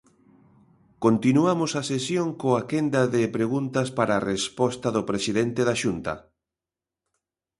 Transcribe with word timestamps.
Continuamos 1.05 1.71
a 1.81 1.83
sesión 1.91 2.27
coa 2.41 2.61
quenda 2.71 3.01
de 3.15 3.23
preguntas 3.37 3.87
para 3.97 4.23
resposta 4.33 4.87
do 4.95 5.03
presidente 5.09 5.61
da 5.69 5.75
Xunta. 5.81 6.13